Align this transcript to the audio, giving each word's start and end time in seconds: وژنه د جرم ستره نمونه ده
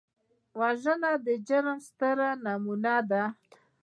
وژنه 0.59 1.11
د 1.25 1.27
جرم 1.47 1.79
ستره 1.87 2.29
نمونه 2.45 2.95
ده 3.09 3.23